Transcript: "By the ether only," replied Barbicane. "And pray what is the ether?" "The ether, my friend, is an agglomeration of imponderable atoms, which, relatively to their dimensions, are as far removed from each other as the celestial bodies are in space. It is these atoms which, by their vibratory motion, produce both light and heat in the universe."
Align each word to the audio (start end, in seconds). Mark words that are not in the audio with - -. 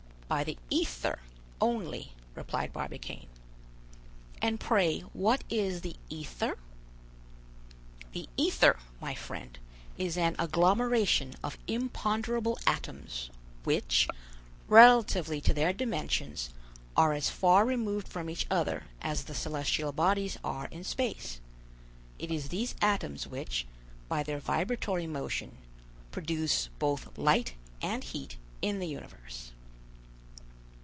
"By 0.33 0.45
the 0.45 0.57
ether 0.69 1.19
only," 1.59 2.13
replied 2.35 2.71
Barbicane. 2.71 3.27
"And 4.41 4.61
pray 4.61 5.01
what 5.11 5.43
is 5.49 5.81
the 5.81 5.97
ether?" 6.09 6.57
"The 8.13 8.29
ether, 8.37 8.79
my 9.01 9.13
friend, 9.13 9.59
is 9.97 10.17
an 10.17 10.37
agglomeration 10.39 11.33
of 11.43 11.57
imponderable 11.67 12.57
atoms, 12.65 13.29
which, 13.65 14.07
relatively 14.69 15.41
to 15.41 15.53
their 15.53 15.73
dimensions, 15.73 16.49
are 16.95 17.11
as 17.11 17.29
far 17.29 17.65
removed 17.65 18.07
from 18.07 18.29
each 18.29 18.47
other 18.49 18.85
as 19.01 19.25
the 19.25 19.35
celestial 19.35 19.91
bodies 19.91 20.37
are 20.45 20.67
in 20.71 20.85
space. 20.85 21.41
It 22.19 22.31
is 22.31 22.47
these 22.47 22.73
atoms 22.81 23.27
which, 23.27 23.67
by 24.07 24.23
their 24.23 24.39
vibratory 24.39 25.07
motion, 25.07 25.57
produce 26.09 26.69
both 26.79 27.17
light 27.17 27.55
and 27.81 28.01
heat 28.01 28.37
in 28.61 28.79
the 28.79 28.87
universe." 28.87 29.51